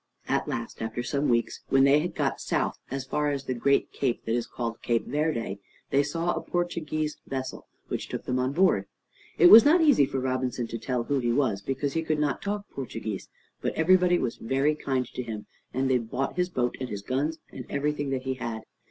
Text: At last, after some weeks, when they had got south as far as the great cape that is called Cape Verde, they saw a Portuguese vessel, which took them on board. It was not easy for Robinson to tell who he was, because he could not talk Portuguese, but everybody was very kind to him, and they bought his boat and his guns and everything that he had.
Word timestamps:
At 0.27 0.47
last, 0.47 0.81
after 0.81 1.03
some 1.03 1.29
weeks, 1.29 1.61
when 1.69 1.83
they 1.83 1.99
had 1.99 2.15
got 2.15 2.41
south 2.41 2.79
as 2.89 3.05
far 3.05 3.29
as 3.29 3.45
the 3.45 3.53
great 3.53 3.91
cape 3.91 4.25
that 4.25 4.33
is 4.33 4.47
called 4.47 4.81
Cape 4.81 5.05
Verde, 5.05 5.59
they 5.91 6.01
saw 6.01 6.33
a 6.33 6.41
Portuguese 6.41 7.17
vessel, 7.27 7.67
which 7.87 8.07
took 8.09 8.25
them 8.25 8.39
on 8.39 8.51
board. 8.51 8.87
It 9.37 9.51
was 9.51 9.63
not 9.63 9.79
easy 9.79 10.07
for 10.07 10.19
Robinson 10.19 10.65
to 10.69 10.79
tell 10.79 11.03
who 11.03 11.19
he 11.19 11.31
was, 11.31 11.61
because 11.61 11.93
he 11.93 12.01
could 12.01 12.17
not 12.17 12.41
talk 12.41 12.67
Portuguese, 12.71 13.29
but 13.61 13.75
everybody 13.75 14.17
was 14.17 14.37
very 14.37 14.73
kind 14.73 15.05
to 15.05 15.21
him, 15.21 15.45
and 15.71 15.87
they 15.87 15.99
bought 15.99 16.35
his 16.35 16.49
boat 16.49 16.75
and 16.79 16.89
his 16.89 17.03
guns 17.03 17.37
and 17.51 17.67
everything 17.69 18.09
that 18.09 18.23
he 18.23 18.33
had. 18.33 18.63